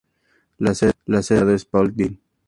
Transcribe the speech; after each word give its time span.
La 0.57 0.73
sede 0.73 0.93
del 1.13 1.23
condado 1.27 1.51
es 1.53 1.63
Paulding. 1.63 2.17